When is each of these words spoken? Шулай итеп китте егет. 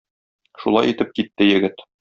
Шулай 0.63 0.91
итеп 0.95 1.15
китте 1.21 1.53
егет. 1.53 1.89